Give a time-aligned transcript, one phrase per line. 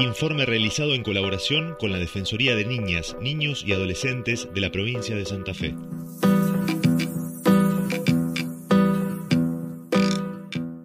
[0.00, 5.16] Informe realizado en colaboración con la Defensoría de Niñas, Niños y Adolescentes de la provincia
[5.16, 5.74] de Santa Fe.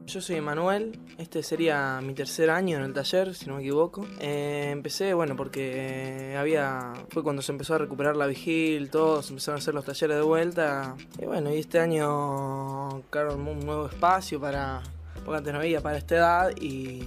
[0.07, 4.07] Yo soy Manuel, este sería mi tercer año en el taller, si no me equivoco.
[4.19, 9.59] Eh, empecé, bueno, porque había fue cuando se empezó a recuperar la vigil, todos empezaron
[9.59, 10.95] a hacer los talleres de vuelta.
[11.21, 14.81] Y bueno, y este año crearon un nuevo espacio para,
[15.23, 17.03] porque antes para esta edad y,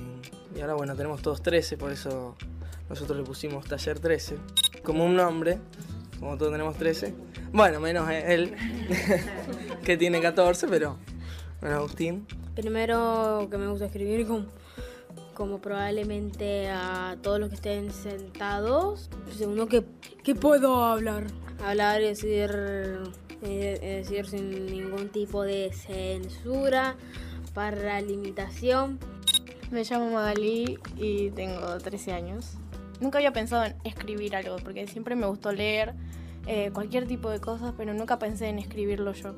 [0.56, 2.36] y ahora bueno, tenemos todos 13, por eso
[2.88, 4.36] nosotros le pusimos taller 13,
[4.82, 5.58] como un nombre,
[6.18, 7.14] como todos tenemos 13.
[7.52, 8.54] Bueno, menos él,
[9.84, 10.96] que tiene 14, pero
[11.60, 12.26] bueno, Agustín.
[12.54, 14.46] Primero que me gusta escribir como,
[15.34, 19.10] como probablemente a todos los que estén sentados.
[19.36, 19.84] Segundo que,
[20.22, 21.26] que puedo hablar.
[21.62, 22.50] Hablar y decir,
[23.40, 26.96] decir sin ningún tipo de censura,
[27.52, 28.98] para limitación.
[29.70, 32.54] Me llamo Magali y tengo 13 años.
[33.00, 35.94] Nunca había pensado en escribir algo porque siempre me gustó leer
[36.46, 39.34] eh, cualquier tipo de cosas, pero nunca pensé en escribirlo yo.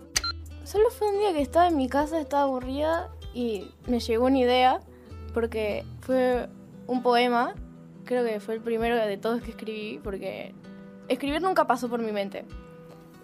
[0.64, 4.38] Solo fue un día que estaba en mi casa, estaba aburrida y me llegó una
[4.38, 4.80] idea
[5.32, 6.48] porque fue
[6.86, 7.54] un poema,
[8.04, 10.54] creo que fue el primero de todos que escribí porque
[11.08, 12.44] escribir nunca pasó por mi mente.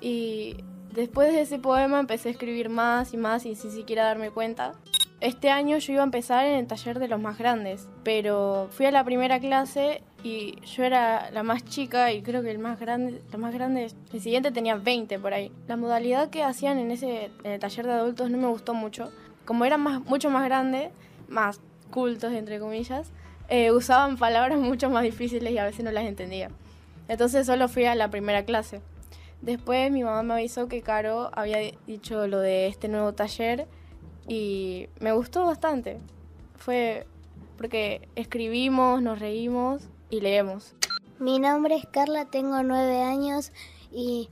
[0.00, 0.56] Y
[0.94, 4.72] después de ese poema empecé a escribir más y más y sin siquiera darme cuenta.
[5.20, 8.87] Este año yo iba a empezar en el taller de los más grandes, pero fui
[8.87, 12.79] a la primera clase y yo era la más chica y creo que el más
[12.79, 15.53] grande, la más grande, el siguiente tenía 20 por ahí.
[15.67, 19.12] La modalidad que hacían en ese en el taller de adultos no me gustó mucho.
[19.45, 20.91] Como eran más, mucho más grandes,
[21.29, 23.11] más cultos entre comillas,
[23.48, 26.51] eh, usaban palabras mucho más difíciles y a veces no las entendía.
[27.09, 28.81] Entonces solo fui a la primera clase.
[29.42, 33.67] Después mi mamá me avisó que Caro había dicho lo de este nuevo taller
[34.28, 35.98] y me gustó bastante.
[36.56, 37.06] Fue
[37.56, 40.75] porque escribimos, nos reímos y leemos.
[41.19, 43.52] Mi nombre es Carla, tengo nueve años
[43.92, 44.29] y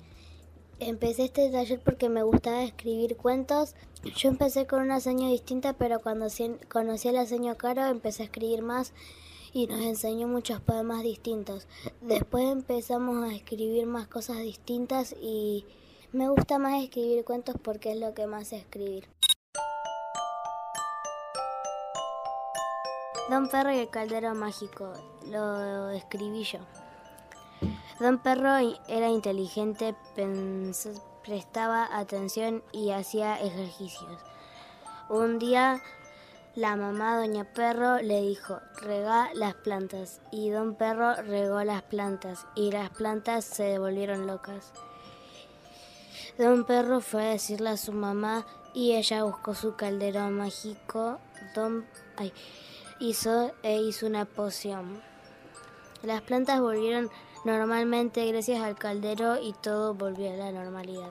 [0.80, 3.75] empecé este taller porque me gustaba escribir cuentos.
[4.16, 6.26] Yo empecé con una seño distinta, pero cuando
[6.69, 8.92] conocí a la Caro empecé a escribir más
[9.53, 11.69] y nos enseñó muchos poemas distintos.
[12.00, 15.64] Después empezamos a escribir más cosas distintas y
[16.12, 19.06] me gusta más escribir cuentos porque es lo que más escribir.
[23.31, 24.93] Don Perro y el caldero mágico.
[25.27, 26.59] Lo escribí yo.
[28.00, 28.56] Don Perro
[28.88, 29.94] era inteligente,
[31.25, 34.19] prestaba atención y hacía ejercicios.
[35.09, 35.81] Un día
[36.55, 40.21] la mamá Doña Perro le dijo, rega las plantas.
[40.31, 44.72] Y Don Perro regó las plantas y las plantas se devolvieron locas.
[46.37, 48.44] Don Perro fue a decirle a su mamá
[48.75, 51.19] y ella buscó su caldero mágico.
[51.54, 51.87] Don...
[52.16, 52.33] Ay,
[53.02, 55.02] hizo e hizo una poción.
[56.04, 57.10] Las plantas volvieron
[57.44, 61.10] normalmente gracias al caldero y todo volvió a la normalidad.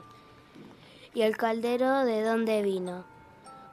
[1.12, 3.04] ¿Y el caldero de dónde vino?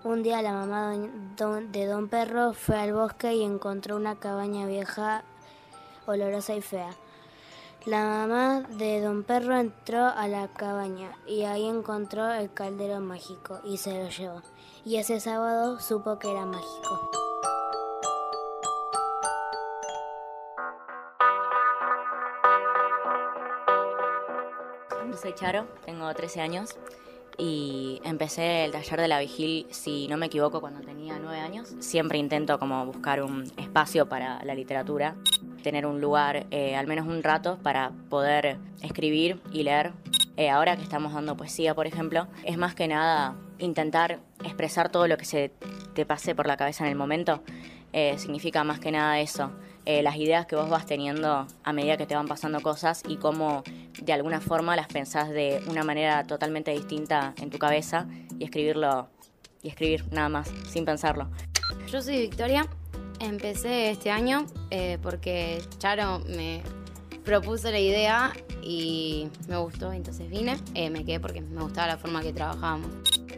[0.03, 5.23] Un día la mamá de Don Perro fue al bosque y encontró una cabaña vieja,
[6.05, 6.91] olorosa y fea.
[7.85, 13.61] La mamá de Don Perro entró a la cabaña y ahí encontró el caldero mágico
[13.63, 14.41] y se lo llevó.
[14.83, 17.28] Y ese sábado supo que era mágico.
[25.19, 26.77] Soy Charo, tengo 13 años
[27.37, 31.75] y empecé el taller de la vigil, si no me equivoco, cuando tenía 9 años.
[31.79, 35.15] Siempre intento como buscar un espacio para la literatura,
[35.61, 39.91] tener un lugar, eh, al menos un rato, para poder escribir y leer.
[40.37, 45.07] Eh, ahora que estamos dando poesía, por ejemplo, es más que nada intentar expresar todo
[45.07, 45.51] lo que se
[45.95, 47.41] te pase por la cabeza en el momento.
[47.91, 49.51] Eh, significa más que nada eso,
[49.85, 53.17] eh, las ideas que vos vas teniendo a medida que te van pasando cosas y
[53.17, 53.63] cómo
[54.01, 59.09] de alguna forma las pensás de una manera totalmente distinta en tu cabeza y escribirlo
[59.61, 61.29] y escribir nada más, sin pensarlo.
[61.91, 62.67] Yo soy Victoria,
[63.19, 66.61] empecé este año eh, porque Charo me
[67.23, 71.97] propuso la idea y me gustó, entonces vine, eh, me quedé porque me gustaba la
[71.97, 72.89] forma que trabajábamos.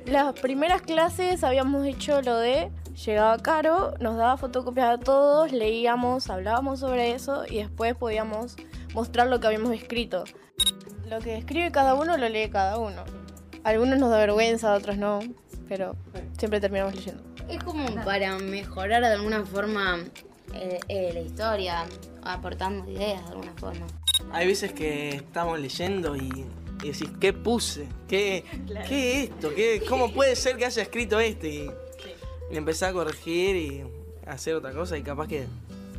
[0.05, 2.71] Las primeras clases habíamos hecho lo de
[3.05, 8.55] llegaba Caro, nos daba fotocopias a todos, leíamos, hablábamos sobre eso y después podíamos
[8.93, 10.23] mostrar lo que habíamos escrito.
[11.11, 13.03] Lo que escribe cada uno lo lee cada uno.
[13.65, 15.19] algunos nos da vergüenza, otros no,
[15.67, 15.93] pero
[16.37, 17.21] siempre terminamos leyendo.
[17.49, 20.05] Es como para mejorar de alguna forma
[20.53, 21.85] eh, eh, la historia,
[22.23, 23.85] aportando ideas de alguna forma.
[24.31, 26.29] Hay veces que estamos leyendo y,
[26.81, 27.87] decís, ¿qué puse?
[28.07, 28.45] ¿Qué,
[28.87, 29.53] ¿qué esto?
[29.53, 31.45] ¿Qué, ¿Cómo puede ser que haya escrito esto?
[31.45, 31.69] Y,
[32.49, 33.83] y empezás a corregir y
[34.25, 35.45] hacer otra cosa y capaz que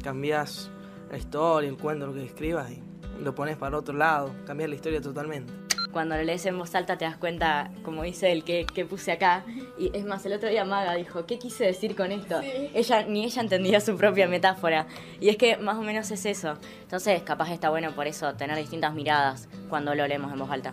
[0.03, 0.71] cambiás
[1.11, 2.92] la historia, el cuento, lo que escribas y
[3.23, 5.53] lo pones para otro lado, cambiar la historia totalmente.
[5.93, 9.13] Cuando lo lees en voz alta te das cuenta, como dice el que, que puse
[9.13, 9.45] acá.
[9.79, 12.41] Y es más, el otro día Maga dijo, ¿qué quise decir con esto?
[12.43, 14.87] Ella, ni ella entendía su propia metáfora.
[15.21, 16.55] Y es que más o menos es eso.
[16.83, 20.73] Entonces, capaz está bueno por eso tener distintas miradas cuando lo leemos en voz alta.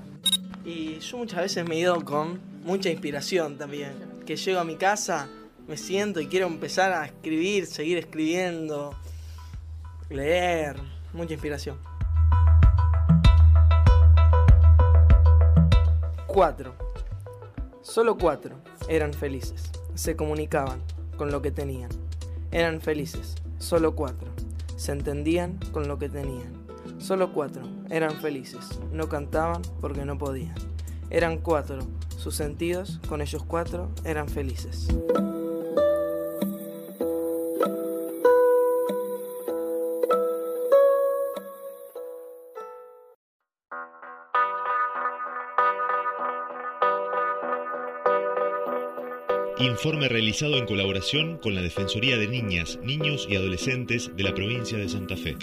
[0.63, 3.94] Y yo muchas veces me he ido con mucha inspiración también.
[4.25, 5.28] Que llego a mi casa,
[5.68, 8.96] me siento y quiero empezar a escribir, seguir escribiendo,
[10.10, 10.78] leer,
[11.13, 11.88] mucha inspiración.
[16.31, 16.76] Cuatro.
[17.81, 19.72] Solo cuatro eran felices.
[19.96, 20.80] Se comunicaban
[21.18, 21.90] con lo que tenían.
[22.52, 23.34] Eran felices.
[23.58, 24.30] Solo cuatro.
[24.76, 26.54] Se entendían con lo que tenían.
[27.00, 28.80] Solo cuatro eran felices.
[28.92, 30.54] No cantaban porque no podían.
[31.10, 31.80] Eran cuatro.
[32.16, 34.88] Sus sentidos, con ellos cuatro, eran felices.
[49.60, 54.78] Informe realizado en colaboración con la Defensoría de Niñas, Niños y Adolescentes de la provincia
[54.78, 55.36] de Santa Fe.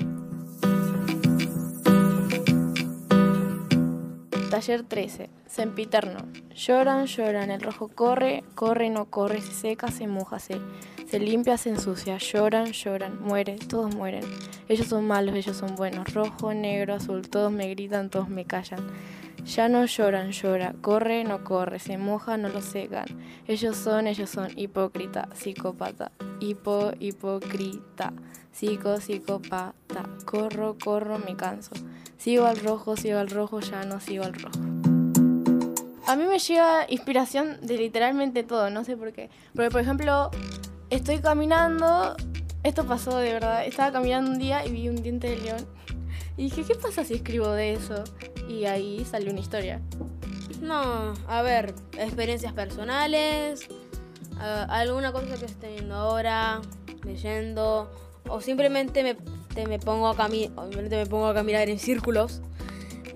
[4.48, 5.28] Taller 13.
[5.46, 6.20] Sempiterno.
[6.54, 10.62] Lloran, lloran, el rojo corre, corre, no corre, se seca, se moja, se,
[11.06, 12.16] se limpia, se ensucia.
[12.16, 14.24] Lloran, lloran, muere, todos mueren.
[14.66, 16.14] Ellos son malos, ellos son buenos.
[16.14, 18.80] Rojo, negro, azul, todos me gritan, todos me callan.
[19.46, 23.06] Ya no lloran, llora, corre, no corre, se moja, no lo secan.
[23.46, 26.10] Ellos son, ellos son hipócrita, psicópata,
[26.40, 28.12] hipo, hipócrita,
[28.50, 30.02] psico, psicópata.
[30.24, 31.70] Corro, corro, me canso.
[32.18, 34.58] Sigo al rojo, sigo al rojo, ya no sigo al rojo.
[36.08, 39.30] A mí me llega inspiración de literalmente todo, no sé por qué.
[39.54, 40.30] Porque, por ejemplo,
[40.90, 42.16] estoy caminando,
[42.64, 45.66] esto pasó de verdad, estaba caminando un día y vi un diente de león.
[46.36, 48.04] Y dije, ¿qué pasa si escribo de eso?
[48.48, 49.80] Y ahí salió una historia.
[50.60, 53.68] No, a ver, experiencias personales,
[54.38, 56.60] a- alguna cosa que esté viendo ahora,
[57.04, 57.90] leyendo,
[58.28, 59.14] o simplemente me,
[59.54, 62.40] te- me pongo a cami- obviamente me pongo a caminar en círculos,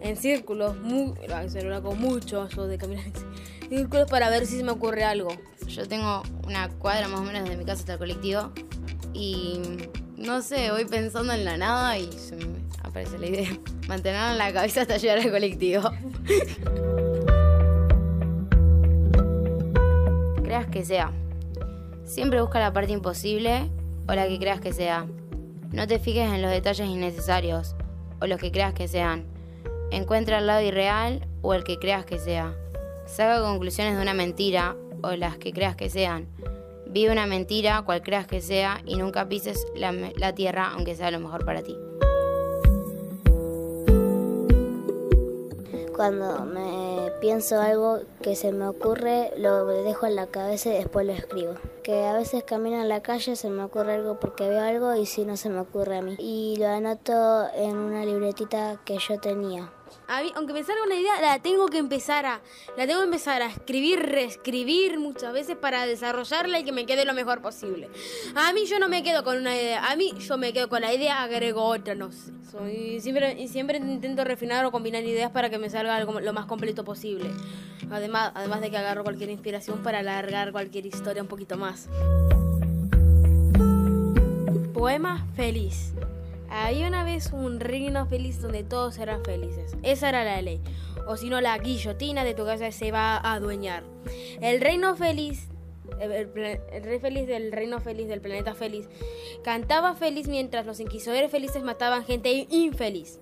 [0.00, 1.12] en círculos, muy,
[1.49, 5.05] se lo hago mucho eso de caminar en círculos para ver si se me ocurre
[5.05, 5.28] algo.
[5.66, 8.50] Yo tengo una cuadra más o menos de mi casa hasta el colectivo
[9.12, 9.61] y
[10.16, 12.44] no sé, voy pensando en la nada y se me
[12.82, 13.50] aparece la idea.
[13.88, 15.90] Mantener en la cabeza hasta llegar al colectivo.
[20.50, 21.12] creas que sea.
[22.04, 23.70] Siempre busca la parte imposible
[24.08, 25.06] o la que creas que sea.
[25.70, 27.76] No te fijes en los detalles innecesarios
[28.20, 29.26] o los que creas que sean.
[29.92, 32.52] Encuentra el lado irreal o el que creas que sea.
[33.06, 34.74] Saca conclusiones de una mentira
[35.04, 36.26] o las que creas que sean.
[36.88, 41.20] Vive una mentira, cual creas que sea, y nunca pises la tierra aunque sea lo
[41.20, 41.76] mejor para ti.
[46.00, 51.06] Cuando me pienso algo que se me ocurre, lo dejo en la cabeza y después
[51.06, 51.56] lo escribo.
[51.82, 55.05] Que a veces camino en la calle, se me ocurre algo porque veo algo y
[55.05, 56.17] si no se me ocurre a mí.
[56.19, 59.70] Y lo anoto en una libretita que yo tenía.
[60.10, 62.40] A mí, aunque me salga una idea, la tengo que empezar a,
[62.76, 67.04] la tengo que empezar a escribir, reescribir muchas veces para desarrollarla y que me quede
[67.04, 67.88] lo mejor posible.
[68.34, 70.80] A mí yo no me quedo con una idea, a mí yo me quedo con
[70.80, 72.32] la idea, agrego otra, no sé.
[72.50, 76.46] Soy, siempre, siempre intento refinar o combinar ideas para que me salga algo lo más
[76.46, 77.30] completo posible.
[77.88, 81.88] Además, además de que agarro cualquier inspiración para alargar cualquier historia un poquito más.
[84.75, 85.92] Poema feliz.
[86.50, 89.76] Había una vez un reino feliz donde todos eran felices.
[89.83, 90.61] Esa era la ley.
[91.07, 93.85] O si no, la guillotina de tu casa se va a adueñar.
[94.40, 95.49] El reino feliz,
[96.00, 96.33] el,
[96.83, 98.88] rey feliz del reino feliz del planeta feliz,
[99.45, 103.21] cantaba feliz mientras los inquisidores felices mataban gente infeliz.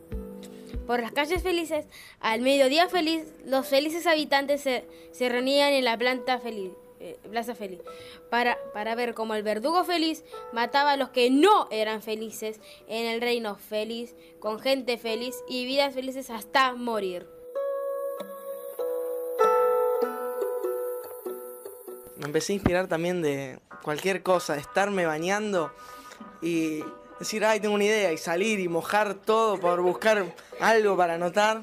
[0.86, 1.86] Por las calles felices,
[2.20, 7.80] al mediodía feliz, los felices habitantes se reunían en la planta feliz, eh, plaza feliz
[8.30, 13.06] para, para ver cómo el verdugo feliz mataba a los que no eran felices en
[13.06, 17.26] el reino feliz, con gente feliz y vidas felices hasta morir.
[22.16, 25.72] Me empecé a inspirar también de cualquier cosa, de estarme bañando
[26.42, 26.82] y
[27.18, 30.24] decir, ay, tengo una idea, y salir y mojar todo por buscar
[30.60, 31.62] algo para anotar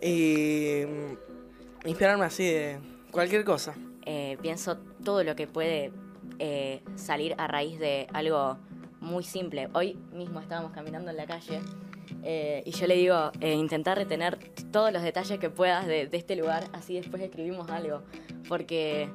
[0.00, 2.80] y mm, inspirarme así de
[3.12, 3.74] cualquier cosa.
[4.06, 5.90] Eh, pienso todo lo que puede
[6.38, 8.56] eh, salir a raíz de algo
[9.00, 9.68] muy simple.
[9.74, 11.60] Hoy mismo estábamos caminando en la calle
[12.22, 14.38] eh, y yo le digo, intentar retener
[14.70, 18.02] todos los detalles que puedas de, este lugar, así después escribimos algo.
[18.48, 19.10] Porque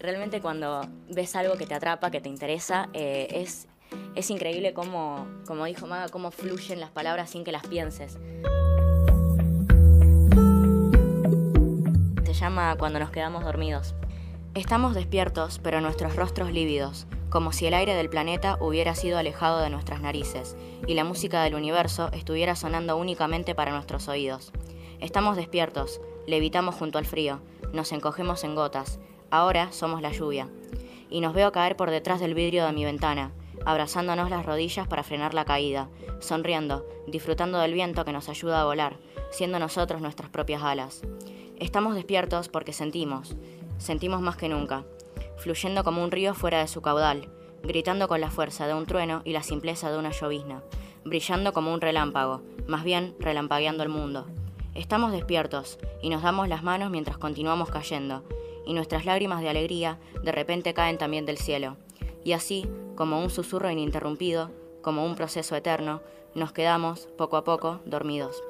[0.00, 3.68] realmente cuando ves algo que te atrapa, que te interesa, es
[4.14, 8.18] Es increíble cómo, como dijo Maga, cómo fluyen las palabras sin que las pienses.
[12.24, 13.94] Se llama Cuando nos quedamos dormidos.
[14.54, 19.60] Estamos despiertos, pero nuestros rostros lívidos, como si el aire del planeta hubiera sido alejado
[19.60, 24.52] de nuestras narices y la música del universo estuviera sonando únicamente para nuestros oídos.
[25.00, 27.40] Estamos despiertos, levitamos junto al frío,
[27.72, 30.50] nos encogemos en gotas, ahora somos la lluvia.
[31.08, 33.32] Y nos veo caer por detrás del vidrio de mi ventana,
[33.64, 35.88] abrazándonos las rodillas para frenar la caída,
[36.20, 38.98] sonriendo, disfrutando del viento que nos ayuda a volar,
[39.30, 41.00] siendo nosotros nuestras propias alas.
[41.58, 43.36] Estamos despiertos porque sentimos,
[43.82, 44.84] sentimos más que nunca,
[45.36, 47.28] fluyendo como un río fuera de su caudal,
[47.62, 50.62] gritando con la fuerza de un trueno y la simpleza de una llovizna,
[51.04, 54.26] brillando como un relámpago, más bien relampagueando el mundo.
[54.74, 58.24] Estamos despiertos y nos damos las manos mientras continuamos cayendo,
[58.64, 61.76] y nuestras lágrimas de alegría de repente caen también del cielo.
[62.24, 66.00] Y así, como un susurro ininterrumpido, como un proceso eterno,
[66.34, 68.42] nos quedamos, poco a poco, dormidos.